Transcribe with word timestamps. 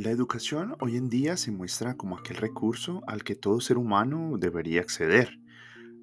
La 0.00 0.08
educación 0.08 0.76
hoy 0.80 0.96
en 0.96 1.10
día 1.10 1.36
se 1.36 1.50
muestra 1.50 1.94
como 1.94 2.16
aquel 2.16 2.38
recurso 2.38 3.02
al 3.06 3.22
que 3.22 3.34
todo 3.34 3.60
ser 3.60 3.76
humano 3.76 4.38
debería 4.38 4.80
acceder, 4.80 5.38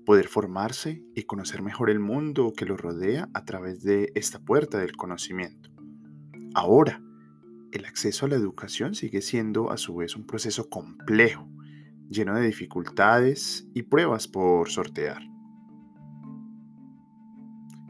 poder 0.05 0.27
formarse 0.27 1.03
y 1.15 1.23
conocer 1.23 1.63
mejor 1.63 1.89
el 1.89 1.99
mundo 1.99 2.53
que 2.55 2.67
lo 2.67 2.77
rodea 2.77 3.27
a 3.33 3.43
través 3.43 3.81
de 3.81 4.11
esta 4.13 4.37
puerta 4.37 4.77
del 4.77 4.95
conocimiento. 4.95 5.71
Ahora, 6.53 7.01
el 7.71 7.85
acceso 7.85 8.27
a 8.27 8.29
la 8.29 8.35
educación 8.35 8.93
sigue 8.93 9.23
siendo 9.23 9.71
a 9.71 9.77
su 9.77 9.95
vez 9.95 10.15
un 10.15 10.27
proceso 10.27 10.69
complejo, 10.69 11.49
lleno 12.07 12.35
de 12.35 12.45
dificultades 12.45 13.67
y 13.73 13.81
pruebas 13.81 14.27
por 14.27 14.69
sortear. 14.69 15.23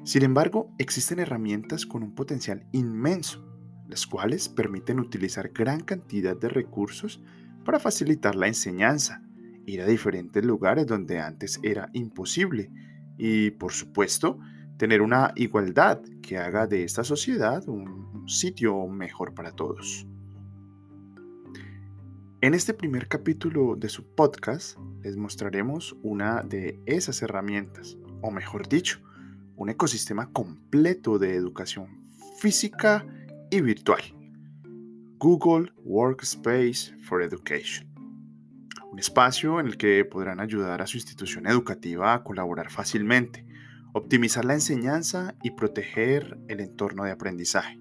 Sin 0.05 0.23
embargo, 0.23 0.73
existen 0.77 1.19
herramientas 1.19 1.85
con 1.85 2.01
un 2.01 2.15
potencial 2.15 2.65
inmenso, 2.71 3.56
las 3.87 4.05
cuales 4.05 4.49
permiten 4.49 4.99
utilizar 4.99 5.49
gran 5.53 5.81
cantidad 5.81 6.35
de 6.35 6.49
recursos 6.49 7.21
para 7.63 7.79
facilitar 7.79 8.35
la 8.35 8.47
enseñanza, 8.47 9.21
ir 9.65 9.81
a 9.81 9.85
diferentes 9.85 10.43
lugares 10.43 10.85
donde 10.85 11.19
antes 11.19 11.59
era 11.63 11.89
imposible 11.93 12.69
y, 13.17 13.51
por 13.51 13.73
supuesto, 13.73 14.39
tener 14.77 15.01
una 15.01 15.33
igualdad 15.35 16.01
que 16.21 16.37
haga 16.37 16.67
de 16.67 16.83
esta 16.83 17.03
sociedad 17.03 17.67
un 17.67 18.27
sitio 18.27 18.87
mejor 18.87 19.33
para 19.33 19.51
todos. 19.51 20.07
En 22.39 22.53
este 22.53 22.73
primer 22.73 23.07
capítulo 23.07 23.75
de 23.75 23.89
su 23.89 24.13
podcast 24.13 24.77
les 25.01 25.17
mostraremos 25.17 25.97
una 26.03 26.43
de 26.43 26.79
esas 26.85 27.21
herramientas, 27.23 27.97
o 28.21 28.29
mejor 28.29 28.69
dicho, 28.69 28.99
un 29.55 29.69
ecosistema 29.69 30.31
completo 30.31 31.17
de 31.17 31.33
educación 31.33 32.07
física 32.39 33.05
y 33.49 33.61
virtual. 33.61 34.01
Google 35.19 35.71
Workspace 35.83 36.95
for 37.01 37.21
Education. 37.21 37.87
Un 38.91 38.99
espacio 38.99 39.59
en 39.59 39.67
el 39.67 39.77
que 39.77 40.03
podrán 40.05 40.39
ayudar 40.39 40.81
a 40.81 40.87
su 40.87 40.97
institución 40.97 41.47
educativa 41.47 42.13
a 42.13 42.23
colaborar 42.23 42.69
fácilmente, 42.69 43.45
optimizar 43.93 44.43
la 44.45 44.53
enseñanza 44.53 45.35
y 45.43 45.51
proteger 45.51 46.37
el 46.47 46.59
entorno 46.59 47.03
de 47.03 47.11
aprendizaje. 47.11 47.79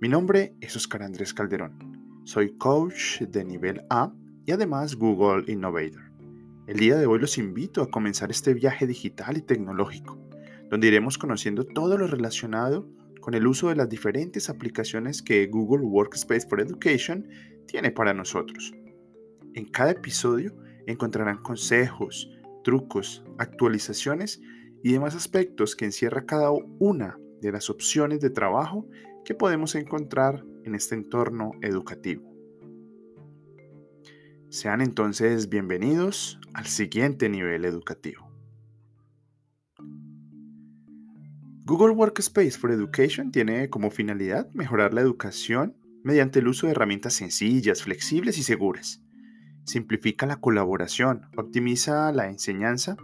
Mi 0.00 0.08
nombre 0.08 0.54
es 0.60 0.76
Oscar 0.76 1.02
Andrés 1.02 1.34
Calderón. 1.34 2.22
Soy 2.24 2.56
coach 2.56 3.20
de 3.22 3.44
nivel 3.44 3.82
A 3.90 4.12
y 4.46 4.52
además 4.52 4.94
Google 4.94 5.50
Innovator. 5.52 6.10
El 6.66 6.78
día 6.78 6.96
de 6.96 7.06
hoy 7.06 7.18
los 7.18 7.38
invito 7.38 7.82
a 7.82 7.90
comenzar 7.90 8.30
este 8.30 8.54
viaje 8.54 8.86
digital 8.86 9.36
y 9.36 9.42
tecnológico, 9.42 10.18
donde 10.70 10.86
iremos 10.86 11.18
conociendo 11.18 11.64
todo 11.64 11.96
lo 11.98 12.06
relacionado 12.06 12.86
con 13.20 13.34
el 13.34 13.46
uso 13.46 13.68
de 13.68 13.76
las 13.76 13.88
diferentes 13.88 14.48
aplicaciones 14.48 15.22
que 15.22 15.46
Google 15.46 15.84
Workspace 15.84 16.48
for 16.48 16.60
Education 16.60 17.28
tiene 17.66 17.90
para 17.90 18.14
nosotros. 18.14 18.72
En 19.54 19.66
cada 19.66 19.92
episodio 19.92 20.54
encontrarán 20.86 21.42
consejos, 21.42 22.30
trucos, 22.64 23.24
actualizaciones 23.38 24.40
y 24.82 24.92
demás 24.92 25.14
aspectos 25.14 25.74
que 25.76 25.84
encierra 25.84 26.26
cada 26.26 26.50
una 26.78 27.18
de 27.40 27.52
las 27.52 27.70
opciones 27.70 28.20
de 28.20 28.30
trabajo 28.30 28.86
que 29.24 29.34
podemos 29.34 29.74
encontrar 29.74 30.44
en 30.64 30.74
este 30.74 30.94
entorno 30.94 31.52
educativo. 31.62 32.28
Sean 34.48 34.80
entonces 34.80 35.48
bienvenidos 35.48 36.40
al 36.54 36.66
siguiente 36.66 37.28
nivel 37.28 37.64
educativo. 37.64 38.27
Google 41.68 41.90
Workspace 41.90 42.52
for 42.52 42.72
Education 42.72 43.30
tiene 43.30 43.68
como 43.68 43.90
finalidad 43.90 44.50
mejorar 44.54 44.94
la 44.94 45.02
educación 45.02 45.76
mediante 46.02 46.38
el 46.38 46.48
uso 46.48 46.66
de 46.66 46.72
herramientas 46.72 47.12
sencillas, 47.12 47.82
flexibles 47.82 48.38
y 48.38 48.42
seguras. 48.42 49.02
Simplifica 49.66 50.24
la 50.24 50.40
colaboración, 50.40 51.26
optimiza 51.36 52.10
la 52.12 52.26
enseñanza 52.26 52.96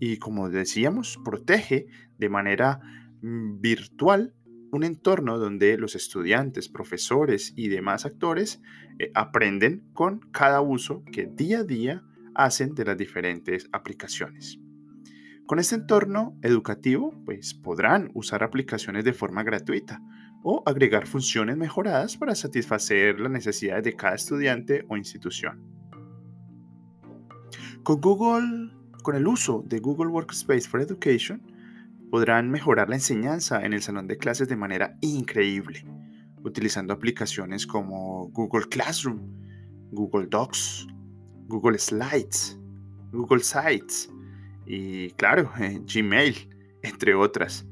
y, 0.00 0.18
como 0.18 0.50
decíamos, 0.50 1.18
protege 1.24 1.86
de 2.18 2.28
manera 2.28 2.82
mm, 3.22 3.58
virtual 3.62 4.34
un 4.70 4.84
entorno 4.84 5.38
donde 5.38 5.78
los 5.78 5.96
estudiantes, 5.96 6.68
profesores 6.68 7.54
y 7.56 7.68
demás 7.68 8.04
actores 8.04 8.60
eh, 8.98 9.10
aprenden 9.14 9.88
con 9.94 10.20
cada 10.30 10.60
uso 10.60 11.04
que 11.10 11.24
día 11.24 11.60
a 11.60 11.64
día 11.64 12.04
hacen 12.34 12.74
de 12.74 12.84
las 12.84 12.98
diferentes 12.98 13.66
aplicaciones. 13.72 14.60
Con 15.50 15.58
este 15.58 15.74
entorno 15.74 16.38
educativo, 16.42 17.12
pues 17.24 17.54
podrán 17.54 18.12
usar 18.14 18.44
aplicaciones 18.44 19.04
de 19.04 19.12
forma 19.12 19.42
gratuita 19.42 20.00
o 20.44 20.62
agregar 20.64 21.08
funciones 21.08 21.56
mejoradas 21.56 22.16
para 22.16 22.36
satisfacer 22.36 23.18
las 23.18 23.32
necesidades 23.32 23.82
de 23.82 23.96
cada 23.96 24.14
estudiante 24.14 24.84
o 24.88 24.96
institución. 24.96 25.60
Con 27.82 28.00
Google, 28.00 28.70
con 29.02 29.16
el 29.16 29.26
uso 29.26 29.64
de 29.66 29.80
Google 29.80 30.12
Workspace 30.12 30.68
for 30.68 30.82
Education, 30.82 31.42
podrán 32.12 32.48
mejorar 32.48 32.88
la 32.88 32.94
enseñanza 32.94 33.64
en 33.64 33.72
el 33.72 33.82
salón 33.82 34.06
de 34.06 34.18
clases 34.18 34.48
de 34.48 34.54
manera 34.54 34.98
increíble, 35.00 35.84
utilizando 36.44 36.94
aplicaciones 36.94 37.66
como 37.66 38.28
Google 38.28 38.68
Classroom, 38.68 39.18
Google 39.90 40.28
Docs, 40.28 40.86
Google 41.48 41.76
Slides, 41.80 42.56
Google 43.10 43.42
Sites 43.42 44.08
y 44.72 45.10
claro, 45.10 45.50
eh, 45.58 45.80
Gmail, 45.84 46.48
entre 46.82 47.14
otras. 47.14 47.66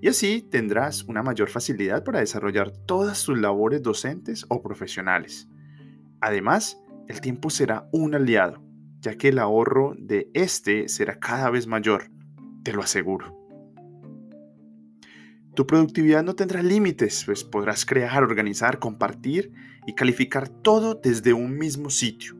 Y 0.00 0.08
así 0.08 0.40
tendrás 0.40 1.02
una 1.02 1.22
mayor 1.22 1.50
facilidad 1.50 2.04
para 2.04 2.20
desarrollar 2.20 2.70
todas 2.70 3.22
tus 3.22 3.38
labores 3.38 3.82
docentes 3.82 4.46
o 4.48 4.62
profesionales. 4.62 5.46
Además, 6.20 6.80
el 7.06 7.20
tiempo 7.20 7.50
será 7.50 7.86
un 7.92 8.14
aliado, 8.14 8.62
ya 9.00 9.16
que 9.16 9.28
el 9.28 9.38
ahorro 9.38 9.94
de 9.98 10.30
este 10.32 10.88
será 10.88 11.18
cada 11.18 11.50
vez 11.50 11.66
mayor, 11.66 12.10
te 12.62 12.72
lo 12.72 12.80
aseguro. 12.80 13.36
Tu 15.54 15.66
productividad 15.66 16.22
no 16.22 16.34
tendrá 16.34 16.62
límites, 16.62 17.24
pues 17.26 17.44
podrás 17.44 17.84
crear, 17.84 18.22
organizar, 18.22 18.78
compartir 18.78 19.52
y 19.86 19.94
calificar 19.94 20.48
todo 20.48 20.94
desde 20.94 21.34
un 21.34 21.58
mismo 21.58 21.90
sitio. 21.90 22.36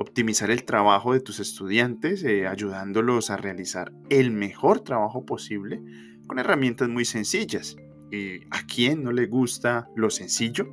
Optimizar 0.00 0.52
el 0.52 0.62
trabajo 0.62 1.12
de 1.12 1.18
tus 1.18 1.40
estudiantes, 1.40 2.22
eh, 2.22 2.46
ayudándolos 2.46 3.30
a 3.30 3.36
realizar 3.36 3.92
el 4.10 4.30
mejor 4.30 4.78
trabajo 4.78 5.26
posible 5.26 5.82
con 6.28 6.38
herramientas 6.38 6.88
muy 6.88 7.04
sencillas. 7.04 7.76
¿Y 8.12 8.44
a 8.50 8.64
quién 8.72 9.02
no 9.02 9.10
le 9.10 9.26
gusta 9.26 9.88
lo 9.96 10.08
sencillo? 10.10 10.68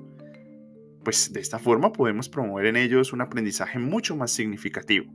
Pues 1.03 1.34
de 1.34 1.40
esta 1.40 1.58
forma 1.58 1.91
podemos 1.91 2.30
promover 2.30 2.68
en 2.68 2.75
ellos 2.75 3.14
un 3.14 3.22
aprendizaje 3.22 3.80
mucho 3.80 4.16
más 4.16 4.30
significativo. 4.30 5.12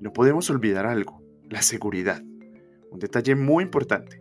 No 0.00 0.12
podemos 0.12 0.50
olvidar 0.50 0.84
algo, 0.84 1.22
la 1.48 1.62
seguridad. 1.62 2.20
Un 2.90 2.98
detalle 2.98 3.36
muy 3.36 3.62
importante. 3.62 4.20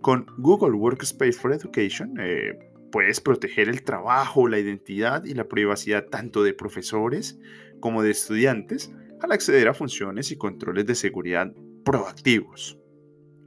Con 0.00 0.24
Google 0.38 0.72
Workspace 0.72 1.32
for 1.34 1.52
Education 1.52 2.14
eh, 2.18 2.58
puedes 2.92 3.20
proteger 3.20 3.68
el 3.68 3.82
trabajo, 3.82 4.46
la 4.46 4.60
identidad 4.60 5.24
y 5.24 5.34
la 5.34 5.48
privacidad 5.48 6.06
tanto 6.06 6.44
de 6.44 6.52
profesores 6.52 7.40
como 7.80 8.02
de 8.02 8.12
estudiantes 8.12 8.92
al 9.20 9.32
acceder 9.32 9.66
a 9.66 9.74
funciones 9.74 10.30
y 10.30 10.36
controles 10.36 10.86
de 10.86 10.94
seguridad 10.94 11.52
proactivos. 11.84 12.78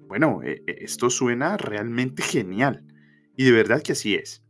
Bueno, 0.07 0.41
eh, 0.43 0.63
eh, 0.67 0.75
esto 0.81 1.09
suena 1.09 1.55
realmente 1.57 2.23
genial 2.23 2.83
y 3.37 3.45
de 3.45 3.51
verdad 3.51 3.81
que 3.81 3.93
así 3.93 4.15
es. 4.15 4.43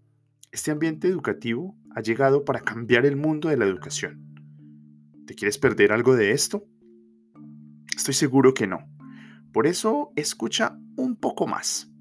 Este 0.52 0.72
ambiente 0.72 1.08
educativo 1.08 1.78
ha 1.94 2.02
llegado 2.02 2.46
para 2.46 2.62
cambiar 2.62 3.06
el 3.06 3.18
mundo 3.18 3.50
de 3.50 3.58
la 3.58 3.66
educación. 3.66 4.26
¿Te 5.28 5.36
quieres 5.36 5.58
perder 5.58 5.92
algo 5.92 6.16
de 6.16 6.32
esto? 6.32 6.66
Estoy 7.96 8.14
seguro 8.14 8.54
que 8.54 8.68
no. 8.68 8.80
Por 9.52 9.68
eso 9.68 10.12
escucha 10.16 10.78
un 10.96 11.16
poco 11.16 11.48
más. 11.48 11.92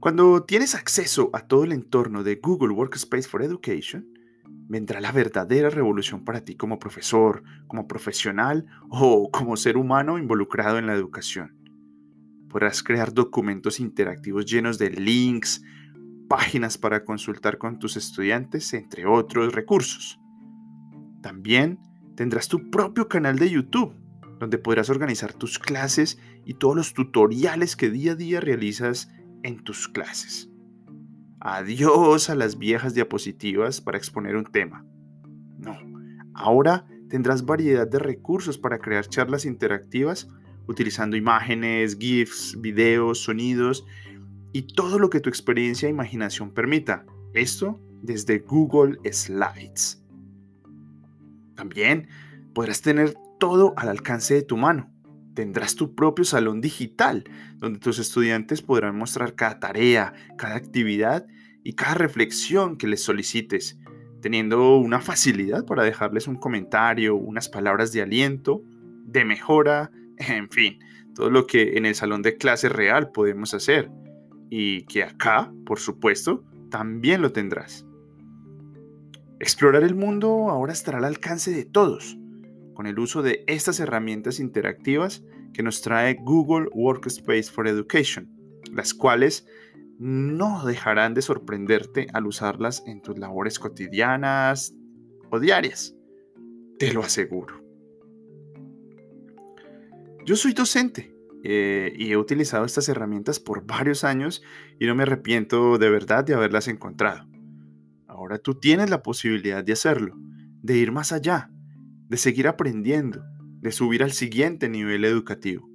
Cuando 0.00 0.44
tienes 0.44 0.74
acceso 0.74 1.28
a 1.34 1.46
todo 1.46 1.64
el 1.64 1.72
entorno 1.72 2.22
de 2.22 2.36
Google 2.36 2.72
Workspace 2.72 3.28
for 3.28 3.42
Education, 3.42 4.08
vendrá 4.66 4.98
la 4.98 5.12
verdadera 5.12 5.68
revolución 5.68 6.24
para 6.24 6.42
ti 6.42 6.56
como 6.56 6.78
profesor, 6.78 7.42
como 7.66 7.86
profesional 7.86 8.64
o 8.88 9.30
como 9.30 9.58
ser 9.58 9.76
humano 9.76 10.16
involucrado 10.16 10.78
en 10.78 10.86
la 10.86 10.94
educación. 10.94 11.54
Podrás 12.48 12.82
crear 12.82 13.12
documentos 13.12 13.78
interactivos 13.78 14.46
llenos 14.46 14.78
de 14.78 14.88
links, 14.88 15.62
páginas 16.30 16.78
para 16.78 17.04
consultar 17.04 17.58
con 17.58 17.78
tus 17.78 17.98
estudiantes, 17.98 18.72
entre 18.72 19.04
otros 19.04 19.52
recursos. 19.52 20.18
También 21.20 21.78
tendrás 22.16 22.48
tu 22.48 22.70
propio 22.70 23.06
canal 23.06 23.38
de 23.38 23.50
YouTube, 23.50 23.94
donde 24.38 24.56
podrás 24.56 24.88
organizar 24.88 25.34
tus 25.34 25.58
clases 25.58 26.18
y 26.46 26.54
todos 26.54 26.74
los 26.74 26.94
tutoriales 26.94 27.76
que 27.76 27.90
día 27.90 28.12
a 28.12 28.16
día 28.16 28.40
realizas 28.40 29.10
en 29.42 29.62
tus 29.62 29.88
clases. 29.88 30.50
Adiós 31.40 32.28
a 32.30 32.34
las 32.34 32.58
viejas 32.58 32.94
diapositivas 32.94 33.80
para 33.80 33.98
exponer 33.98 34.36
un 34.36 34.44
tema. 34.44 34.84
No, 35.58 35.76
ahora 36.34 36.86
tendrás 37.08 37.44
variedad 37.44 37.88
de 37.88 37.98
recursos 37.98 38.58
para 38.58 38.78
crear 38.78 39.06
charlas 39.08 39.44
interactivas 39.44 40.28
utilizando 40.66 41.16
imágenes, 41.16 41.98
GIFs, 41.98 42.60
videos, 42.60 43.24
sonidos 43.24 43.84
y 44.52 44.62
todo 44.62 44.98
lo 44.98 45.10
que 45.10 45.20
tu 45.20 45.28
experiencia 45.28 45.88
e 45.88 45.90
imaginación 45.90 46.52
permita. 46.52 47.04
Esto 47.34 47.80
desde 48.02 48.38
Google 48.38 48.98
Slides. 49.12 50.02
También 51.54 52.08
podrás 52.54 52.80
tener 52.82 53.14
todo 53.38 53.74
al 53.76 53.88
alcance 53.88 54.34
de 54.34 54.42
tu 54.42 54.56
mano. 54.56 54.92
Tendrás 55.40 55.74
tu 55.74 55.94
propio 55.94 56.26
salón 56.26 56.60
digital 56.60 57.24
donde 57.56 57.78
tus 57.78 57.98
estudiantes 57.98 58.60
podrán 58.60 58.94
mostrar 58.98 59.34
cada 59.34 59.58
tarea, 59.58 60.12
cada 60.36 60.54
actividad 60.54 61.26
y 61.64 61.72
cada 61.72 61.94
reflexión 61.94 62.76
que 62.76 62.86
les 62.86 63.02
solicites, 63.02 63.78
teniendo 64.20 64.76
una 64.76 65.00
facilidad 65.00 65.64
para 65.64 65.82
dejarles 65.82 66.28
un 66.28 66.36
comentario, 66.36 67.16
unas 67.16 67.48
palabras 67.48 67.90
de 67.90 68.02
aliento, 68.02 68.62
de 69.06 69.24
mejora, 69.24 69.90
en 70.18 70.50
fin, 70.50 70.78
todo 71.14 71.30
lo 71.30 71.46
que 71.46 71.78
en 71.78 71.86
el 71.86 71.94
salón 71.94 72.20
de 72.20 72.36
clase 72.36 72.68
real 72.68 73.10
podemos 73.10 73.54
hacer 73.54 73.90
y 74.50 74.82
que 74.82 75.04
acá, 75.04 75.50
por 75.64 75.78
supuesto, 75.78 76.44
también 76.70 77.22
lo 77.22 77.32
tendrás. 77.32 77.86
Explorar 79.38 79.84
el 79.84 79.94
mundo 79.94 80.50
ahora 80.50 80.74
estará 80.74 80.98
al 80.98 81.06
alcance 81.06 81.50
de 81.50 81.64
todos, 81.64 82.18
con 82.80 82.86
el 82.86 82.98
uso 82.98 83.20
de 83.20 83.44
estas 83.46 83.78
herramientas 83.78 84.40
interactivas 84.40 85.22
que 85.52 85.62
nos 85.62 85.82
trae 85.82 86.16
Google 86.18 86.66
Workspace 86.72 87.42
for 87.42 87.68
Education, 87.68 88.30
las 88.72 88.94
cuales 88.94 89.46
no 89.98 90.64
dejarán 90.64 91.12
de 91.12 91.20
sorprenderte 91.20 92.06
al 92.14 92.24
usarlas 92.24 92.82
en 92.86 93.02
tus 93.02 93.18
labores 93.18 93.58
cotidianas 93.58 94.72
o 95.30 95.38
diarias. 95.38 95.94
Te 96.78 96.94
lo 96.94 97.02
aseguro. 97.02 97.62
Yo 100.24 100.34
soy 100.34 100.54
docente 100.54 101.14
eh, 101.44 101.92
y 101.98 102.12
he 102.12 102.16
utilizado 102.16 102.64
estas 102.64 102.88
herramientas 102.88 103.40
por 103.40 103.66
varios 103.66 104.04
años 104.04 104.42
y 104.78 104.86
no 104.86 104.94
me 104.94 105.02
arrepiento 105.02 105.76
de 105.76 105.90
verdad 105.90 106.24
de 106.24 106.32
haberlas 106.32 106.66
encontrado. 106.66 107.28
Ahora 108.06 108.38
tú 108.38 108.54
tienes 108.54 108.88
la 108.88 109.02
posibilidad 109.02 109.62
de 109.62 109.74
hacerlo, 109.74 110.16
de 110.62 110.78
ir 110.78 110.92
más 110.92 111.12
allá, 111.12 111.49
de 112.10 112.18
seguir 112.18 112.46
aprendiendo, 112.46 113.22
de 113.60 113.72
subir 113.72 114.02
al 114.02 114.12
siguiente 114.12 114.68
nivel 114.68 115.06
educativo. 115.06 115.70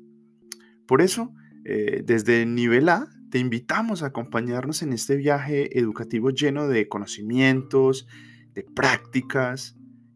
Por 0.85 1.01
eso, 1.01 1.33
eh, 1.63 2.03
desde 2.05 2.43
el 2.43 2.53
nivel 2.53 2.89
A, 2.89 3.07
te 3.31 3.39
invitamos 3.39 4.03
a 4.03 4.07
acompañarnos 4.07 4.83
en 4.83 4.93
este 4.93 5.15
viaje 5.15 5.79
educativo 5.79 6.29
lleno 6.29 6.67
de 6.67 6.87
conocimientos, 6.87 8.07
de 8.53 8.63
prácticas 8.63 9.75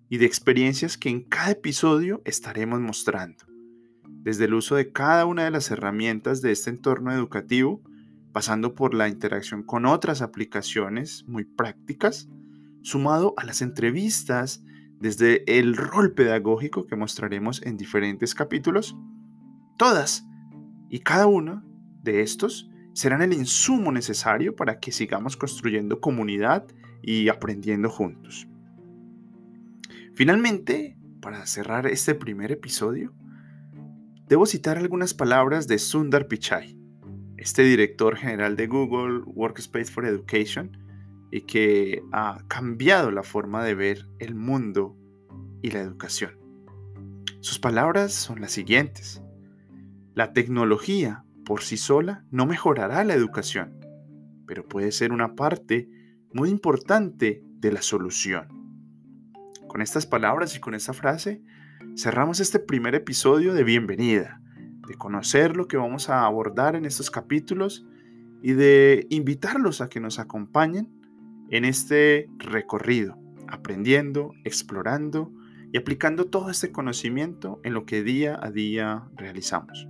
y 0.09 0.17
de 0.17 0.27
experiencias 0.27 0.97
que 0.97 1.09
en 1.09 1.23
cada 1.23 1.51
episodio 1.51 2.21
estaremos 2.25 2.79
mostrando 2.79 3.49
desde 4.21 4.45
el 4.45 4.53
uso 4.53 4.75
de 4.75 4.91
cada 4.91 5.25
una 5.25 5.45
de 5.45 5.51
las 5.51 5.71
herramientas 5.71 6.41
de 6.41 6.51
este 6.51 6.69
entorno 6.69 7.11
educativo, 7.13 7.81
pasando 8.31 8.75
por 8.75 8.93
la 8.93 9.07
interacción 9.07 9.63
con 9.63 9.85
otras 9.85 10.21
aplicaciones 10.21 11.23
muy 11.27 11.45
prácticas, 11.45 12.27
sumado 12.81 13.33
a 13.37 13.45
las 13.45 13.61
entrevistas 13.61 14.61
desde 14.99 15.59
el 15.59 15.77
rol 15.77 16.13
pedagógico 16.13 16.85
que 16.85 16.95
mostraremos 16.95 17.61
en 17.63 17.77
diferentes 17.77 18.35
capítulos, 18.35 18.97
todas 19.77 20.25
y 20.89 20.99
cada 20.99 21.27
uno 21.27 21.63
de 22.03 22.21
estos 22.21 22.69
serán 22.93 23.21
el 23.21 23.33
insumo 23.33 23.91
necesario 23.91 24.55
para 24.55 24.79
que 24.79 24.91
sigamos 24.91 25.37
construyendo 25.37 26.01
comunidad 26.01 26.67
y 27.01 27.29
aprendiendo 27.29 27.89
juntos. 27.89 28.47
Finalmente, 30.13 30.97
para 31.21 31.45
cerrar 31.45 31.87
este 31.87 32.13
primer 32.13 32.51
episodio, 32.51 33.13
debo 34.27 34.45
citar 34.45 34.77
algunas 34.77 35.13
palabras 35.13 35.67
de 35.67 35.79
Sundar 35.79 36.27
Pichai, 36.27 36.77
este 37.37 37.63
director 37.63 38.17
general 38.17 38.57
de 38.57 38.67
Google 38.67 39.21
Workspace 39.25 39.91
for 39.91 40.05
Education, 40.05 40.88
y 41.31 41.41
que 41.41 42.03
ha 42.11 42.43
cambiado 42.47 43.11
la 43.11 43.23
forma 43.23 43.63
de 43.63 43.75
ver 43.75 44.05
el 44.19 44.35
mundo 44.35 44.97
y 45.61 45.71
la 45.71 45.79
educación. 45.79 46.37
Sus 47.41 47.59
palabras 47.59 48.13
son 48.13 48.41
las 48.41 48.51
siguientes. 48.51 49.21
La 50.13 50.33
tecnología 50.33 51.23
por 51.45 51.61
sí 51.61 51.77
sola 51.77 52.25
no 52.31 52.45
mejorará 52.45 53.03
la 53.03 53.13
educación, 53.13 53.79
pero 54.45 54.67
puede 54.67 54.91
ser 54.91 55.11
una 55.11 55.35
parte 55.35 55.89
muy 56.33 56.49
importante 56.49 57.43
de 57.59 57.71
la 57.71 57.81
solución. 57.81 58.47
Con 59.67 59.81
estas 59.81 60.05
palabras 60.05 60.55
y 60.55 60.59
con 60.59 60.73
esta 60.73 60.93
frase 60.93 61.41
cerramos 61.95 62.39
este 62.39 62.59
primer 62.59 62.95
episodio 62.95 63.53
de 63.53 63.63
bienvenida, 63.63 64.41
de 64.87 64.95
conocer 64.95 65.55
lo 65.55 65.67
que 65.67 65.77
vamos 65.77 66.09
a 66.09 66.25
abordar 66.25 66.75
en 66.75 66.85
estos 66.85 67.11
capítulos 67.11 67.85
y 68.41 68.53
de 68.53 69.05
invitarlos 69.09 69.81
a 69.81 69.89
que 69.89 69.99
nos 69.99 70.19
acompañen 70.19 70.98
en 71.51 71.65
este 71.65 72.29
recorrido, 72.37 73.17
aprendiendo, 73.47 74.33
explorando 74.43 75.31
y 75.71 75.77
aplicando 75.77 76.25
todo 76.25 76.49
este 76.49 76.71
conocimiento 76.71 77.59
en 77.63 77.73
lo 77.73 77.85
que 77.85 78.03
día 78.03 78.39
a 78.41 78.51
día 78.51 79.09
realizamos. 79.15 79.87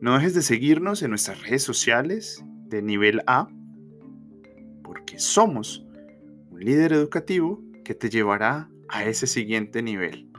No 0.00 0.14
dejes 0.14 0.34
de 0.34 0.42
seguirnos 0.42 1.02
en 1.02 1.10
nuestras 1.10 1.42
redes 1.42 1.62
sociales 1.62 2.44
de 2.66 2.82
nivel 2.82 3.22
A, 3.26 3.48
porque 4.82 5.18
somos 5.18 5.84
un 6.50 6.60
líder 6.60 6.92
educativo 6.92 7.62
que 7.84 7.94
te 7.94 8.08
llevará 8.08 8.70
a 8.88 9.04
ese 9.04 9.26
siguiente 9.26 9.82
nivel. 9.82 10.30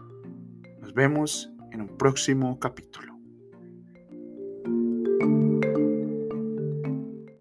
Nos 0.81 0.93
vemos 0.93 1.51
en 1.71 1.81
un 1.81 1.97
próximo 1.97 2.59
capítulo. 2.59 3.18